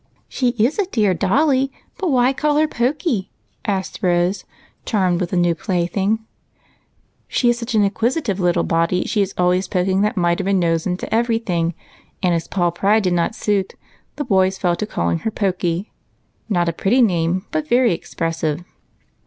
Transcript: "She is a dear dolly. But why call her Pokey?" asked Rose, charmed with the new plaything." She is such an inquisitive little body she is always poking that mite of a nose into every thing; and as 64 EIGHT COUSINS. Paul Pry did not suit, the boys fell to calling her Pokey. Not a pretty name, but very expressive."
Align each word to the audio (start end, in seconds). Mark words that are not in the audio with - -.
"She 0.27 0.47
is 0.57 0.79
a 0.79 0.87
dear 0.87 1.13
dolly. 1.13 1.71
But 1.99 2.09
why 2.09 2.33
call 2.33 2.57
her 2.57 2.67
Pokey?" 2.67 3.29
asked 3.77 3.99
Rose, 4.01 4.45
charmed 4.83 5.21
with 5.21 5.29
the 5.29 5.37
new 5.37 5.53
plaything." 5.53 6.25
She 7.27 7.51
is 7.51 7.59
such 7.59 7.75
an 7.75 7.83
inquisitive 7.83 8.39
little 8.39 8.63
body 8.63 9.03
she 9.05 9.21
is 9.21 9.35
always 9.37 9.67
poking 9.67 10.01
that 10.01 10.17
mite 10.17 10.41
of 10.41 10.47
a 10.47 10.53
nose 10.53 10.87
into 10.87 11.13
every 11.13 11.37
thing; 11.37 11.75
and 12.23 12.33
as 12.33 12.45
64 12.45 12.47
EIGHT 12.47 12.49
COUSINS. 12.49 12.57
Paul 12.57 12.71
Pry 12.71 12.99
did 12.99 13.13
not 13.13 13.35
suit, 13.35 13.75
the 14.15 14.23
boys 14.25 14.57
fell 14.57 14.75
to 14.77 14.87
calling 14.87 15.19
her 15.19 15.29
Pokey. 15.29 15.91
Not 16.49 16.67
a 16.67 16.73
pretty 16.73 17.03
name, 17.03 17.45
but 17.51 17.67
very 17.67 17.93
expressive." 17.93 18.63